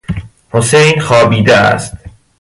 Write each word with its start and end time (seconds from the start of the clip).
حسین 0.49 0.99
خوابیده 0.99 1.57
است. 1.73 1.93